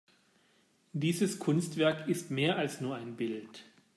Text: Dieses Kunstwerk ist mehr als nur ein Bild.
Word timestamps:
Dieses 0.93 1.37
Kunstwerk 1.37 2.07
ist 2.07 2.31
mehr 2.31 2.55
als 2.55 2.81
nur 2.81 2.95
ein 2.95 3.17
Bild. 3.17 3.65